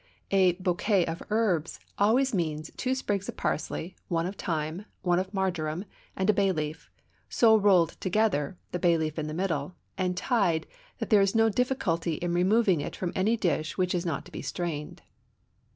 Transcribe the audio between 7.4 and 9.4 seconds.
rolled together (the bay leaf in the